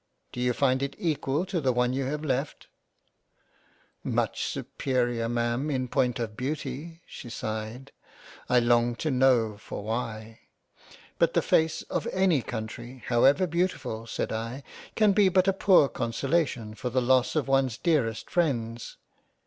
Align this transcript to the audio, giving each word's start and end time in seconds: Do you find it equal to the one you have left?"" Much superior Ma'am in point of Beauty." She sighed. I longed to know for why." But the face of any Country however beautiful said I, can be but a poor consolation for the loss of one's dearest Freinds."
Do 0.31 0.39
you 0.41 0.53
find 0.53 0.81
it 0.81 0.95
equal 0.97 1.45
to 1.45 1.61
the 1.61 1.71
one 1.71 1.93
you 1.93 2.05
have 2.05 2.25
left?"" 2.25 2.65
Much 4.03 4.45
superior 4.47 5.29
Ma'am 5.29 5.69
in 5.69 5.87
point 5.87 6.17
of 6.17 6.35
Beauty." 6.35 7.03
She 7.05 7.29
sighed. 7.29 7.91
I 8.49 8.57
longed 8.59 8.97
to 9.01 9.11
know 9.11 9.57
for 9.57 9.83
why." 9.83 10.39
But 11.19 11.35
the 11.35 11.43
face 11.43 11.83
of 11.83 12.07
any 12.11 12.41
Country 12.41 13.03
however 13.09 13.45
beautiful 13.45 14.07
said 14.07 14.31
I, 14.31 14.63
can 14.95 15.11
be 15.13 15.29
but 15.29 15.47
a 15.47 15.53
poor 15.53 15.87
consolation 15.87 16.73
for 16.73 16.89
the 16.89 16.99
loss 16.99 17.35
of 17.35 17.47
one's 17.47 17.77
dearest 17.77 18.27
Freinds." 18.27 18.97